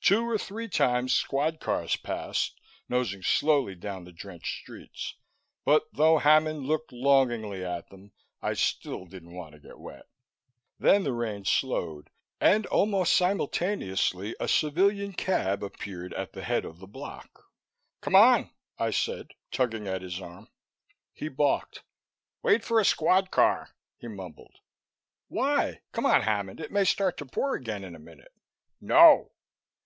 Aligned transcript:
Two 0.00 0.24
or 0.24 0.38
three 0.38 0.68
times, 0.68 1.12
squad 1.12 1.58
cars 1.58 1.96
passed, 1.96 2.60
nosing 2.88 3.22
slowly 3.22 3.74
down 3.74 4.04
the 4.04 4.12
drenched 4.12 4.60
streets, 4.62 5.16
but 5.64 5.82
though 5.92 6.18
Hammond 6.18 6.60
looked 6.64 6.92
longingly 6.92 7.64
at 7.64 7.88
them, 7.90 8.12
I 8.40 8.52
still 8.52 9.04
didn't 9.06 9.34
want 9.34 9.54
to 9.54 9.58
get 9.58 9.80
wet. 9.80 10.06
Then 10.78 11.02
the 11.02 11.12
rain 11.12 11.44
slowed 11.44 12.10
and 12.40 12.66
almost 12.66 13.16
simultaneously 13.16 14.36
a 14.38 14.46
civilian 14.46 15.12
cab 15.12 15.64
appeared 15.64 16.14
at 16.14 16.34
the 16.34 16.44
head 16.44 16.64
of 16.64 16.78
the 16.78 16.86
block. 16.86 17.46
"Come 18.00 18.14
on," 18.14 18.52
I 18.78 18.92
said, 18.92 19.32
tugging 19.50 19.88
at 19.88 20.02
his 20.02 20.20
arm. 20.20 20.48
He 21.14 21.26
balked. 21.26 21.82
"Wait 22.44 22.62
for 22.62 22.78
a 22.78 22.84
squad 22.84 23.32
car," 23.32 23.70
he 23.98 24.06
mumbled. 24.06 24.54
"Why? 25.26 25.80
Come 25.90 26.06
on, 26.06 26.22
Hammond, 26.22 26.60
it 26.60 26.70
may 26.70 26.84
start 26.84 27.16
to 27.16 27.26
pour 27.26 27.54
again 27.56 27.82
in 27.82 27.96
a 27.96 27.98
minute." 27.98 28.32
"No!" 28.80 29.32